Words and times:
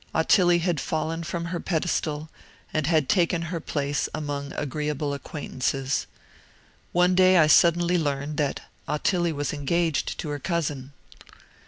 Ottilie 0.15 0.57
had 0.61 0.79
fallen 0.79 1.21
from 1.21 1.45
her 1.45 1.59
pedestal, 1.59 2.27
and 2.73 2.87
had 2.87 3.07
taken 3.07 3.43
her 3.53 3.59
place 3.59 4.09
among 4.15 4.51
agreeable 4.53 5.13
acquaintances. 5.13 6.07
One 6.91 7.13
day 7.13 7.37
I 7.37 7.45
suddenly 7.45 7.99
learned 7.99 8.37
that 8.37 8.61
Ottilie 8.87 9.31
was 9.31 9.53
engaged 9.53 10.17
to 10.17 10.29
her 10.29 10.39
cousin. 10.39 10.93